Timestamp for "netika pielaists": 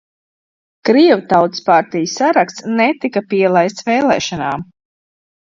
2.81-3.89